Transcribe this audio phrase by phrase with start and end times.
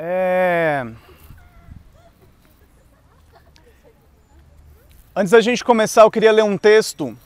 [0.00, 0.86] É...
[5.14, 7.18] Antes da gente começar, eu queria ler um texto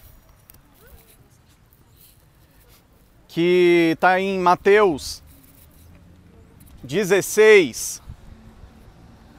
[3.28, 5.22] que está em Mateus
[6.82, 8.00] 16,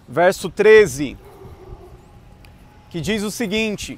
[0.07, 1.17] verso 13,
[2.91, 3.97] que diz o seguinte: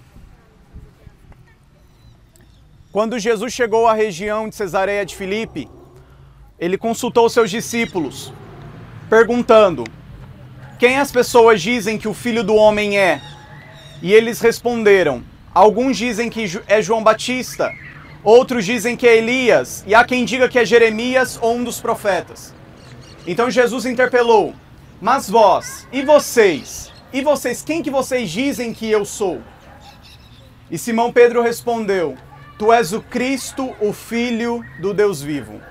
[2.89, 5.70] Quando Jesus chegou à região de Cesareia de Filipe,
[6.57, 8.31] ele consultou seus discípulos,
[9.10, 9.84] perguntando:
[10.80, 13.22] Quem as pessoas dizem que o filho do homem é?
[14.02, 15.23] E eles responderam:
[15.54, 17.72] Alguns dizem que é João Batista,
[18.23, 21.80] outros dizem que é Elias, e há quem diga que é Jeremias ou um dos
[21.80, 22.54] profetas.
[23.26, 24.54] Então Jesus interpelou:
[25.02, 26.91] Mas vós, e vocês?
[27.13, 29.41] E vocês, quem que vocês dizem que eu sou?
[30.70, 32.18] E Simão Pedro respondeu:
[32.58, 35.62] Tu és o Cristo, o Filho do Deus vivo.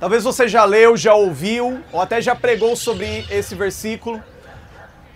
[0.00, 4.22] Talvez você já leu, já ouviu, ou até já pregou sobre esse versículo.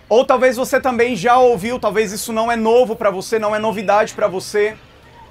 [0.09, 3.59] Ou talvez você também já ouviu, talvez isso não é novo para você, não é
[3.59, 4.75] novidade para você,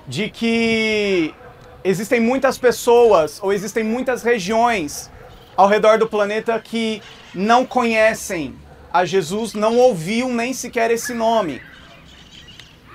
[0.09, 1.35] de que
[1.85, 5.11] existem muitas pessoas ou existem muitas regiões
[5.55, 7.03] ao redor do planeta que
[7.35, 8.55] não conhecem
[8.91, 11.61] a Jesus, não ouviam nem sequer esse nome.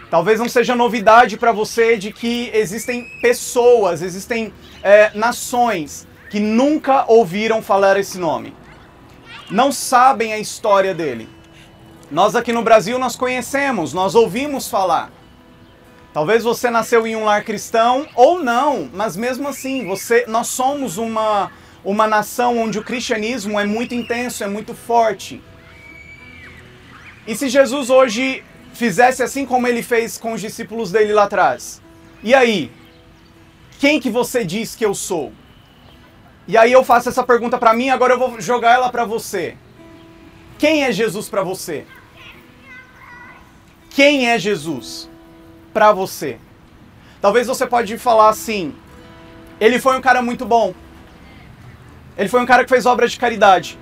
[0.09, 7.05] Talvez não seja novidade para você de que existem pessoas, existem é, nações que nunca
[7.07, 8.53] ouviram falar esse nome.
[9.49, 11.29] Não sabem a história dele.
[12.11, 15.11] Nós aqui no Brasil nós conhecemos, nós ouvimos falar.
[16.13, 20.97] Talvez você nasceu em um lar cristão ou não, mas mesmo assim, você nós somos
[20.97, 21.51] uma
[21.83, 25.41] uma nação onde o cristianismo é muito intenso, é muito forte.
[27.25, 31.81] E se Jesus hoje fizesse assim como ele fez com os discípulos dele lá atrás?
[32.23, 32.71] E aí?
[33.79, 35.31] Quem que você diz que eu sou?
[36.47, 39.57] E aí eu faço essa pergunta para mim, agora eu vou jogar ela para você.
[40.57, 41.85] Quem é Jesus para você?
[43.89, 45.09] Quem é Jesus
[45.73, 46.39] para você?
[47.19, 48.73] Talvez você pode falar assim:
[49.59, 50.73] ele foi um cara muito bom.
[52.17, 53.77] Ele foi um cara que fez obras de caridade.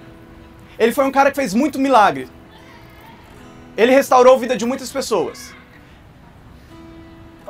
[0.79, 2.27] Ele foi um cara que fez muito milagre.
[3.77, 5.53] Ele restaurou a vida de muitas pessoas.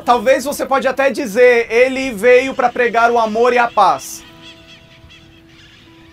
[0.04, 4.24] Talvez você pode até dizer, ele veio para pregar o amor e a paz.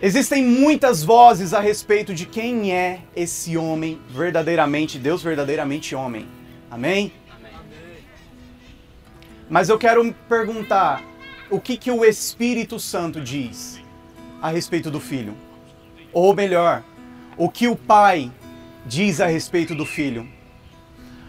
[0.04, 6.26] Existem muitas vozes a respeito de quem é esse homem verdadeiramente, Deus verdadeiramente homem.
[6.68, 7.12] Amém?
[9.48, 11.04] Mas eu quero perguntar,
[11.48, 13.80] o que que o Espírito Santo diz
[14.40, 15.36] a respeito do filho?
[16.12, 16.82] Ou melhor,
[17.36, 18.32] o que o Pai
[18.84, 20.28] diz a respeito do filho?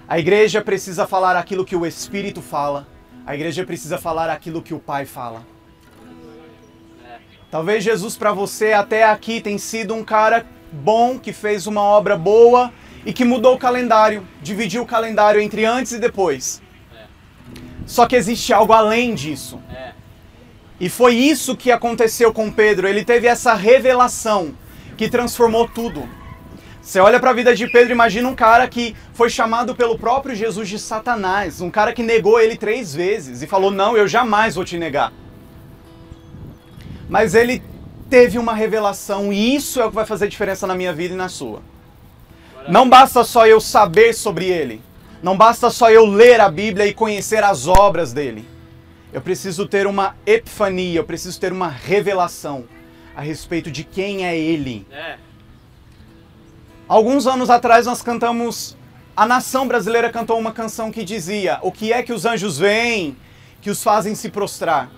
[0.07, 2.88] A igreja precisa falar aquilo que o Espírito fala.
[3.23, 5.53] A igreja precisa falar aquilo que o Pai fala.
[7.53, 12.18] Talvez Jesus para você até aqui tem sido um cara bom que fez uma obra
[12.18, 12.74] boa
[13.06, 16.63] e que mudou o calendário, dividiu o calendário entre antes e depois.
[17.86, 19.62] Só que existe algo além disso.
[20.80, 22.88] E foi isso que aconteceu com Pedro.
[22.88, 24.56] Ele teve essa revelação
[24.97, 26.09] que transformou tudo.
[26.81, 30.36] Você olha para a vida de Pedro, imagina um cara que foi chamado pelo próprio
[30.36, 34.56] Jesus de Satanás, um cara que negou ele três vezes e falou: Não, eu jamais
[34.56, 35.13] vou te negar.
[37.09, 37.62] Mas ele
[38.09, 41.18] teve uma revelação e isso é o que vai fazer diferença na minha vida e
[41.18, 41.62] na sua.
[42.68, 44.81] Não basta só eu saber sobre ele,
[45.22, 48.47] não basta só eu ler a Bíblia e conhecer as obras dele.
[49.12, 52.66] Eu preciso ter uma epifania, eu preciso ter uma revelação
[53.16, 54.88] a respeito de quem é ele.
[54.92, 55.18] É.
[56.88, 58.78] Alguns anos atrás nós cantamos,
[59.16, 63.16] a nação brasileira cantou uma canção que dizia: O que é que os anjos veem
[63.62, 64.90] que os fazem se prostrar?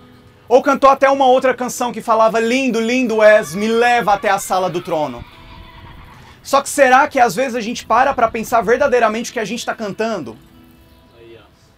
[0.48, 4.38] Ou cantou até uma outra canção que falava: Lindo, lindo és, me leva até a
[4.38, 5.24] sala do trono.
[6.42, 9.44] Só que será que às vezes a gente para para pensar verdadeiramente o que a
[9.44, 10.36] gente está cantando?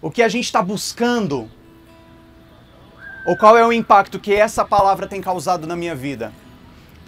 [0.01, 1.51] O que a gente está buscando?
[3.27, 6.33] Ou qual é o impacto que essa palavra tem causado na minha vida?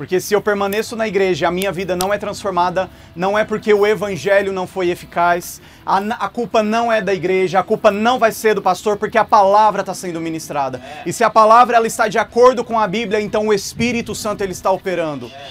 [0.01, 3.45] Porque se eu permaneço na igreja e a minha vida não é transformada, não é
[3.45, 7.91] porque o evangelho não foi eficaz, a, a culpa não é da igreja, a culpa
[7.91, 10.79] não vai ser do pastor, porque a palavra está sendo ministrada.
[10.79, 11.03] É.
[11.05, 14.43] E se a palavra ela está de acordo com a Bíblia, então o Espírito Santo
[14.43, 15.27] ele está operando.
[15.27, 15.51] É.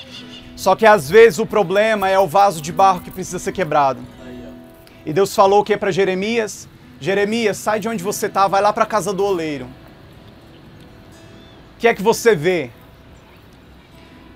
[0.56, 4.00] Só que às vezes o problema é o vaso de barro que precisa ser quebrado.
[5.06, 6.68] E Deus falou o que para Jeremias?
[7.00, 9.68] Jeremias, sai de onde você está, vai lá para a casa do oleiro.
[11.76, 12.72] O que é que você vê?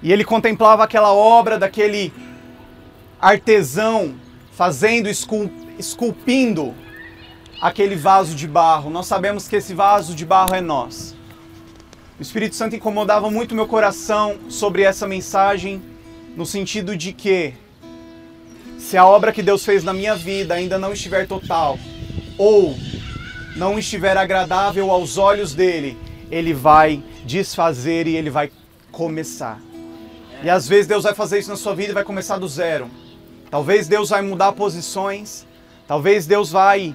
[0.03, 2.13] E ele contemplava aquela obra daquele
[3.21, 4.15] artesão
[4.51, 5.07] fazendo,
[5.79, 6.75] esculpindo
[7.61, 8.89] aquele vaso de barro.
[8.89, 11.15] Nós sabemos que esse vaso de barro é nós.
[12.19, 15.81] O Espírito Santo incomodava muito meu coração sobre essa mensagem
[16.35, 17.53] no sentido de que
[18.77, 21.79] se a obra que Deus fez na minha vida ainda não estiver total
[22.37, 22.75] ou
[23.55, 25.97] não estiver agradável aos olhos dele,
[26.29, 28.51] ele vai desfazer e ele vai
[28.91, 29.61] começar.
[30.43, 32.91] E às vezes Deus vai fazer isso na sua vida e vai começar do zero.
[33.49, 35.47] Talvez Deus vai mudar posições,
[35.87, 36.93] talvez Deus vai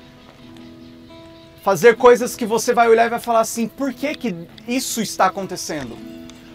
[1.62, 4.37] fazer coisas que você vai olhar e vai falar assim: por que, que
[4.67, 5.97] isso está acontecendo?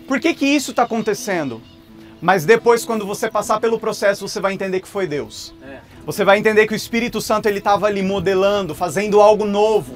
[0.07, 1.61] Por que, que isso está acontecendo?
[2.21, 5.53] Mas depois, quando você passar pelo processo, você vai entender que foi Deus.
[5.61, 5.79] É.
[6.05, 9.95] Você vai entender que o Espírito Santo ele estava ali modelando, fazendo algo novo,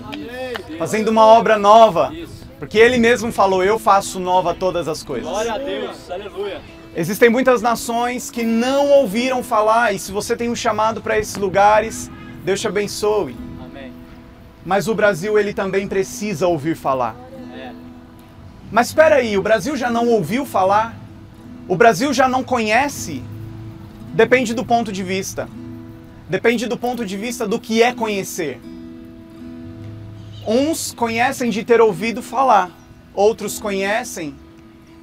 [0.77, 2.11] fazendo uma obra nova.
[2.59, 5.29] Porque ele mesmo falou: Eu faço nova todas as coisas.
[5.29, 6.09] Glória a Deus.
[6.09, 6.76] Aleluia.
[6.99, 11.35] Existem muitas nações que não ouviram falar, e se você tem um chamado para esses
[11.35, 12.09] lugares,
[12.43, 13.35] Deus te abençoe.
[13.63, 13.93] Amém.
[14.65, 17.15] Mas o Brasil ele também precisa ouvir falar.
[17.55, 17.71] É.
[18.71, 20.97] Mas espera aí, o Brasil já não ouviu falar?
[21.67, 23.21] O Brasil já não conhece?
[24.15, 25.47] Depende do ponto de vista.
[26.27, 28.59] Depende do ponto de vista do que é conhecer.
[30.47, 32.71] Uns conhecem de ter ouvido falar,
[33.13, 34.33] outros conhecem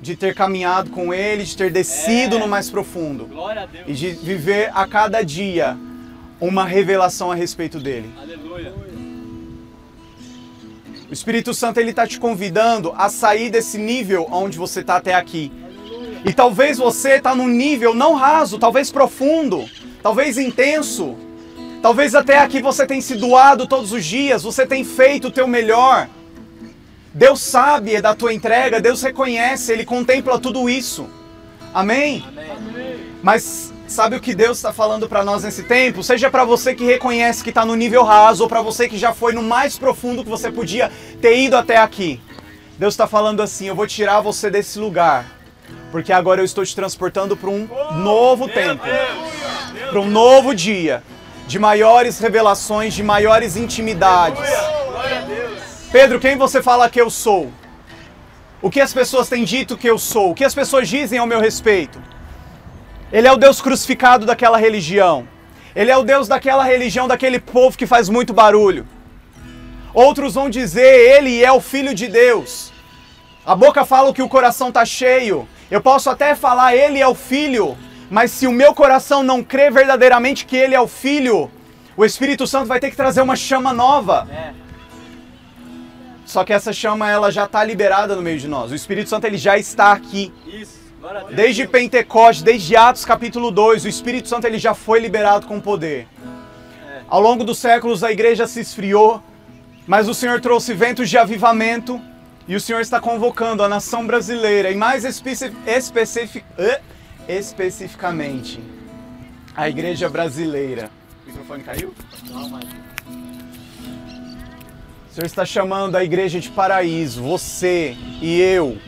[0.04, 2.38] de ter caminhado com ele, de ter descido É.
[2.38, 3.26] no mais profundo
[3.86, 5.78] e de viver a cada dia
[6.38, 8.12] uma revelação a respeito dele.
[8.20, 8.74] Aleluia.
[11.08, 15.14] O Espírito Santo ele está te convidando a sair desse nível onde você está até
[15.14, 15.50] aqui.
[16.22, 19.64] E talvez você está num nível não raso, talvez profundo,
[20.02, 21.16] talvez intenso.
[21.80, 25.46] Talvez até aqui você tem se doado todos os dias, você tem feito o teu
[25.46, 26.08] melhor.
[27.14, 31.08] Deus sabe da tua entrega, Deus reconhece, Ele contempla tudo isso.
[31.72, 32.24] Amém?
[32.26, 33.14] Amém.
[33.22, 36.02] Mas sabe o que Deus está falando para nós nesse tempo?
[36.02, 39.14] Seja para você que reconhece que está no nível raso ou para você que já
[39.14, 40.90] foi no mais profundo que você podia
[41.22, 42.20] ter ido até aqui.
[42.76, 45.24] Deus está falando assim: eu vou tirar você desse lugar,
[45.92, 48.82] porque agora eu estou te transportando para um novo tempo,
[49.88, 51.00] para um novo dia
[51.46, 54.73] de maiores revelações, de maiores intimidades.
[55.94, 57.52] Pedro, quem você fala que eu sou?
[58.60, 60.32] O que as pessoas têm dito que eu sou?
[60.32, 62.02] O que as pessoas dizem ao meu respeito?
[63.12, 65.28] Ele é o Deus crucificado daquela religião.
[65.72, 68.84] Ele é o Deus daquela religião, daquele povo que faz muito barulho.
[69.94, 72.72] Outros vão dizer, ele é o filho de Deus.
[73.46, 75.48] A boca fala o que o coração está cheio.
[75.70, 77.78] Eu posso até falar, ele é o filho,
[78.10, 81.48] mas se o meu coração não crê verdadeiramente que ele é o filho,
[81.96, 84.26] o Espírito Santo vai ter que trazer uma chama nova.
[84.28, 84.43] É.
[86.24, 88.70] Só que essa chama ela já está liberada no meio de nós.
[88.70, 90.32] O Espírito Santo ele já está aqui.
[90.46, 90.84] Isso.
[91.34, 96.08] Desde Pentecostes, desde Atos capítulo 2, o Espírito Santo ele já foi liberado com poder.
[97.08, 99.22] Ao longo dos séculos a igreja se esfriou,
[99.86, 102.00] mas o Senhor trouxe ventos de avivamento
[102.48, 106.42] e o Senhor está convocando a nação brasileira e mais especi especifi
[107.28, 108.62] especificamente
[109.54, 110.90] a igreja brasileira.
[111.24, 111.94] O microfone caiu?
[112.30, 112.83] Calma aí.
[115.14, 118.78] O Senhor está chamando a igreja de paraíso, você e eu.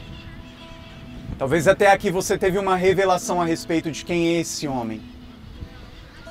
[1.39, 5.01] Talvez até aqui você teve uma revelação a respeito de quem é esse homem.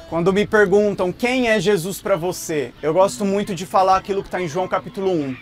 [0.10, 4.28] Quando me perguntam quem é Jesus para você, eu gosto muito de falar aquilo que
[4.28, 5.38] está em João capítulo 1.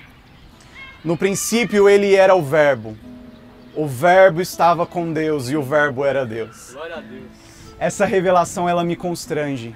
[1.04, 2.96] No princípio ele era o Verbo.
[3.74, 6.74] O Verbo estava com Deus e o Verbo era Deus.
[6.74, 7.24] Glória a Deus.
[7.80, 9.76] Essa revelação ela me constrange,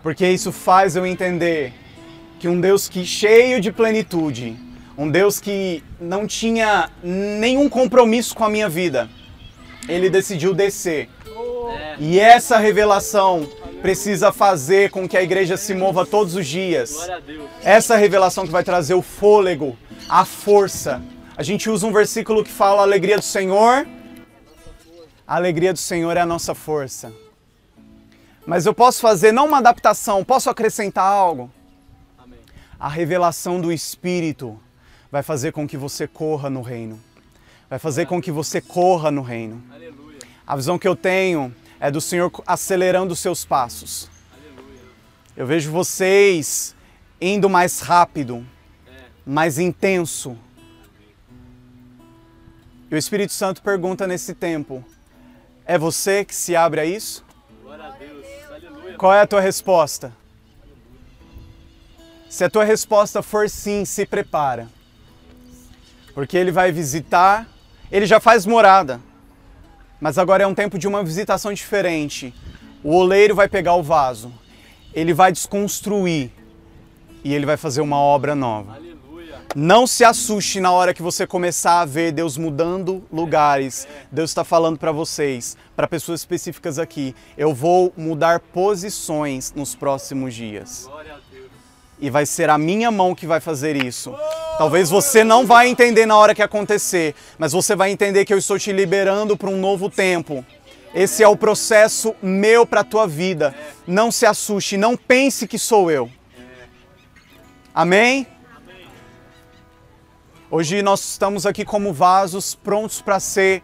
[0.00, 1.81] porque isso faz eu entender
[2.42, 4.58] que um Deus que cheio de plenitude,
[4.98, 9.08] um Deus que não tinha nenhum compromisso com a minha vida,
[9.88, 11.08] ele decidiu descer.
[12.00, 13.48] E essa revelação
[13.80, 17.08] precisa fazer com que a igreja se mova todos os dias.
[17.62, 21.00] Essa revelação que vai trazer o fôlego, a força.
[21.36, 23.86] A gente usa um versículo que fala a alegria do Senhor.
[25.24, 27.12] A alegria do Senhor é a nossa força.
[28.44, 31.48] Mas eu posso fazer não uma adaptação, posso acrescentar algo.
[32.82, 34.58] A revelação do Espírito
[35.08, 36.98] vai fazer com que você corra no reino.
[37.70, 39.62] Vai fazer com que você corra no reino.
[39.70, 40.18] Aleluia.
[40.44, 44.10] A visão que eu tenho é do Senhor acelerando os seus passos.
[44.32, 44.80] Aleluia.
[45.36, 46.74] Eu vejo vocês
[47.20, 48.44] indo mais rápido,
[48.84, 48.90] É.
[49.24, 50.36] mais intenso.
[52.90, 54.84] E o Espírito Santo pergunta nesse tempo:
[55.64, 57.24] é você que se abre a isso?
[57.64, 58.96] A.
[58.98, 60.12] Qual é a tua resposta?
[62.32, 64.66] Se a tua resposta for sim, se prepara.
[66.14, 67.46] Porque ele vai visitar,
[67.90, 68.98] ele já faz morada.
[70.00, 72.34] Mas agora é um tempo de uma visitação diferente.
[72.82, 74.32] O oleiro vai pegar o vaso,
[74.94, 76.30] ele vai desconstruir
[77.22, 78.76] e ele vai fazer uma obra nova.
[78.76, 79.38] Aleluia.
[79.54, 83.86] Não se assuste na hora que você começar a ver Deus mudando lugares.
[84.10, 87.14] Deus está falando para vocês, para pessoas específicas aqui.
[87.36, 90.86] Eu vou mudar posições nos próximos dias.
[90.86, 91.21] Glória a Deus.
[92.02, 94.12] E vai ser a minha mão que vai fazer isso.
[94.58, 98.38] Talvez você não vai entender na hora que acontecer, mas você vai entender que eu
[98.38, 100.44] estou te liberando para um novo tempo.
[100.92, 103.54] Esse é o processo meu para a tua vida.
[103.86, 106.10] Não se assuste, não pense que sou eu.
[107.72, 108.26] Amém?
[110.50, 113.62] Hoje nós estamos aqui como vasos prontos para ser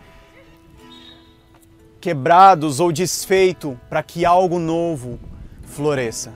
[2.00, 5.18] quebrados ou desfeito para que algo novo
[5.64, 6.32] floresça.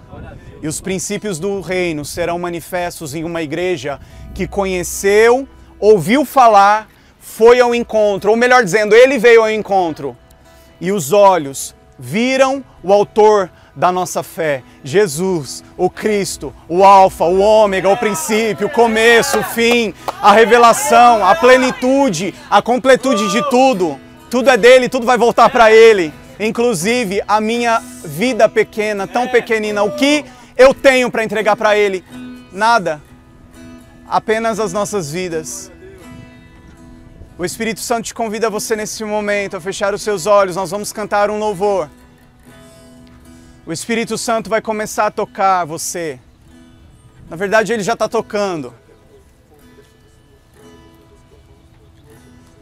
[0.62, 3.98] E os princípios do reino serão manifestos em uma igreja
[4.32, 5.48] que conheceu,
[5.80, 6.88] ouviu falar,
[7.18, 10.16] foi ao encontro, ou melhor dizendo, ele veio ao encontro.
[10.80, 17.40] E os olhos viram o autor da nossa fé, Jesus, o Cristo, o Alfa, o
[17.40, 23.98] Ômega, o princípio, o começo, o fim, a revelação, a plenitude, a completude de tudo.
[24.30, 26.12] Tudo é dele, tudo vai voltar para ele.
[26.38, 29.82] Inclusive a minha vida pequena, tão pequenina.
[29.82, 30.24] O que
[30.62, 32.04] eu tenho para entregar para ele?
[32.52, 33.02] Nada.
[34.08, 35.72] Apenas as nossas vidas.
[37.36, 40.54] O Espírito Santo te convida você nesse momento a fechar os seus olhos.
[40.54, 41.90] Nós vamos cantar um louvor.
[43.66, 46.20] O Espírito Santo vai começar a tocar você.
[47.28, 48.72] Na verdade, ele já está tocando.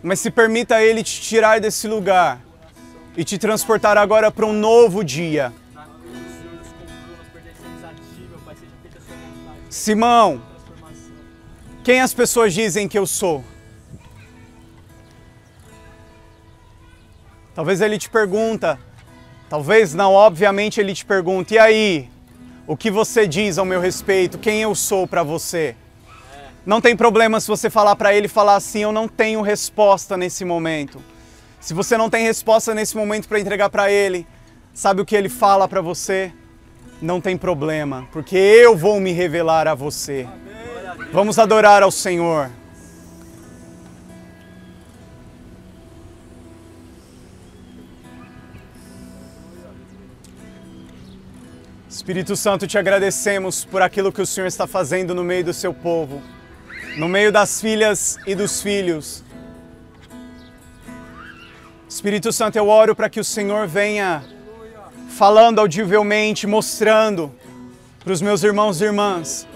[0.02, 2.40] Mas se permita ele te tirar desse lugar
[3.14, 5.52] e te transportar agora para um novo dia.
[9.80, 10.42] Simão,
[11.82, 13.42] quem as pessoas dizem que eu sou?
[17.54, 18.78] Talvez ele te pergunta,
[19.49, 22.10] talvez não, obviamente ele te pergunta, e aí?
[22.66, 24.37] O que você diz ao meu respeito?
[24.37, 25.75] Quem eu sou para você?
[26.66, 30.44] Não tem problema se você falar para ele falar assim, eu não tenho resposta nesse
[30.44, 31.02] momento.
[31.58, 34.26] Se você não tem resposta nesse momento para entregar para ele,
[34.75, 36.34] sabe o que ele fala para você?
[37.00, 40.28] Não tem problema, porque eu vou me revelar a você.
[41.12, 42.50] Vamos adorar ao Senhor.
[51.88, 55.73] Espírito Santo, te agradecemos por aquilo que o Senhor está fazendo no meio do seu
[55.73, 56.23] povo,
[56.99, 59.25] no meio das filhas e dos filhos.
[61.88, 64.23] Espírito Santo, eu oro para que o Senhor venha
[65.11, 67.31] falando audivelmente, mostrando
[68.02, 69.47] para os meus irmãos e irmãs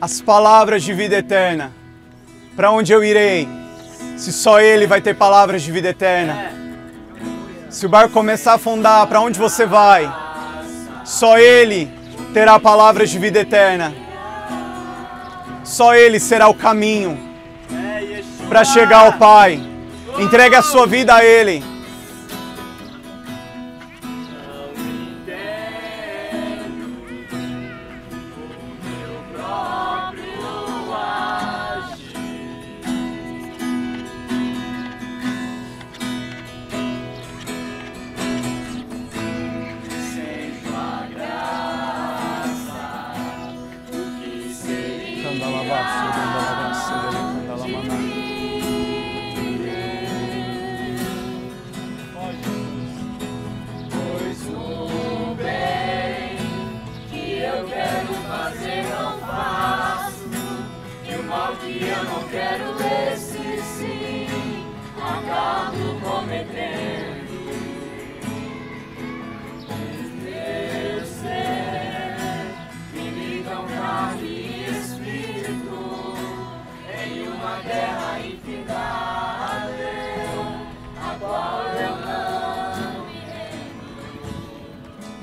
[0.00, 1.72] as palavras de vida eterna.
[2.54, 3.48] Para onde eu irei?
[4.16, 6.52] Se só Ele vai ter palavras de vida eterna.
[7.70, 10.10] Se o barco começar a afundar, para onde você vai?
[11.04, 11.90] Só Ele
[12.32, 13.92] terá palavras de vida eterna.
[15.64, 17.18] Só Ele será o caminho
[18.48, 19.60] para chegar ao Pai.
[20.18, 21.75] Entregue a sua vida a Ele.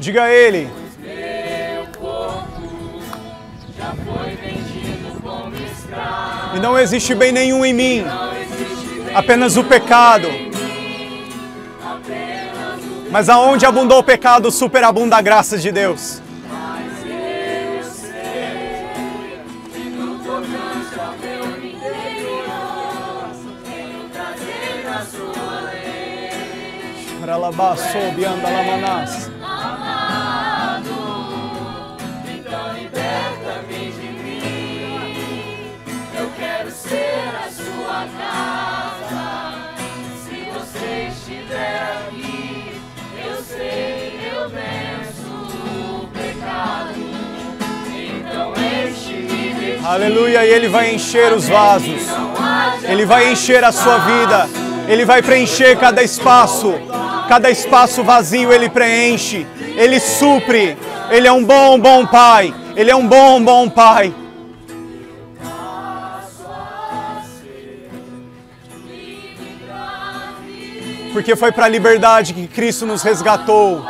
[0.03, 0.69] Diga a Ele.
[6.53, 8.05] E não existe bem nenhum em mim,
[9.15, 10.27] apenas o pecado.
[13.09, 16.21] Mas aonde abundou o pecado, superabunda a graça de Deus.
[27.25, 29.22] Ralabaço, bianda lamanás.
[49.85, 52.01] Aleluia, e Ele vai encher os vasos,
[52.83, 54.49] Ele vai encher a sua vida,
[54.87, 56.73] Ele vai preencher cada espaço,
[57.27, 59.45] cada espaço vazio Ele preenche,
[59.75, 60.77] Ele supre,
[61.11, 64.13] Ele é um bom, bom Pai, Ele é um bom, bom Pai.
[71.13, 73.85] Porque foi para a liberdade que Cristo nos resgatou.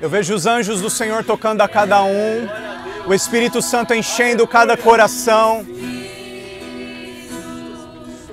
[0.00, 2.48] Eu vejo os anjos do Senhor tocando a cada um,
[3.04, 5.66] o Espírito Santo enchendo cada coração,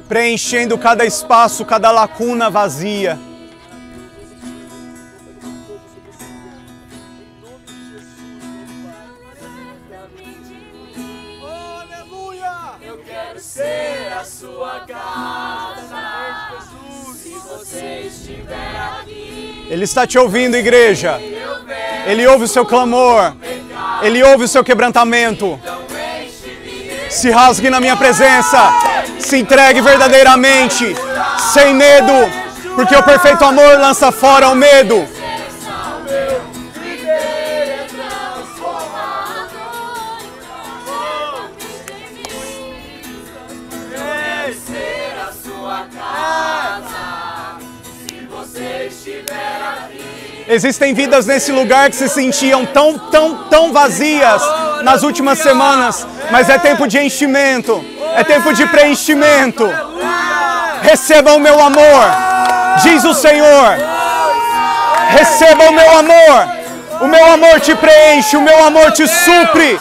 [0.07, 3.17] preenchendo cada espaço, cada lacuna vazia.
[12.81, 15.95] Eu quero ser a sua casa.
[17.15, 21.19] Se você estiver aqui, Ele está te ouvindo, igreja.
[22.05, 23.35] Ele ouve o seu clamor.
[24.03, 25.59] Ele ouve o seu quebrantamento.
[27.09, 28.84] Se rasgue na minha presença.
[29.25, 30.95] Se entregue verdadeiramente,
[31.51, 32.13] sem medo,
[32.75, 35.03] porque o perfeito amor lança fora o medo.
[50.47, 54.39] Existem vidas nesse lugar que se sentiam tão, tão, tão vazias
[54.83, 57.83] nas últimas semanas, mas é tempo de enchimento,
[58.15, 59.69] é tempo de preenchimento.
[60.81, 62.05] Receba o meu amor,
[62.83, 63.77] diz o Senhor.
[65.09, 66.47] Receba o meu amor,
[67.01, 69.79] o meu amor te preenche, o meu amor te supre.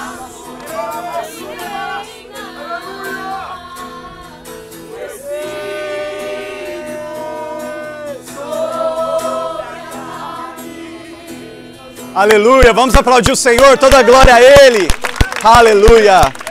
[12.14, 14.88] Aleluia, vamos aplaudir o Senhor, toda glória a Ele.
[15.42, 16.43] Aleluia.